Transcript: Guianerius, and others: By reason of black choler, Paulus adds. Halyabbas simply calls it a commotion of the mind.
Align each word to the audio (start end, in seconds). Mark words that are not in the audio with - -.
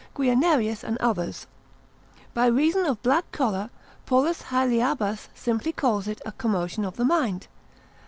Guianerius, 0.15 0.83
and 0.83 0.97
others: 0.97 1.45
By 2.33 2.47
reason 2.47 2.87
of 2.87 3.03
black 3.03 3.31
choler, 3.31 3.69
Paulus 4.07 4.41
adds. 4.49 4.71
Halyabbas 4.73 5.29
simply 5.35 5.71
calls 5.73 6.07
it 6.07 6.21
a 6.25 6.31
commotion 6.31 6.83
of 6.85 6.95
the 6.95 7.05
mind. 7.05 7.45